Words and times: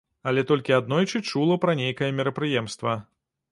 Але 0.29 0.43
толькі 0.51 0.75
аднойчы 0.77 1.21
чула 1.33 1.59
пра 1.67 1.77
нейкае 1.83 2.11
мерапрыемства. 2.23 2.99